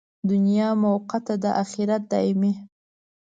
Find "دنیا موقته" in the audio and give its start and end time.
0.29-1.35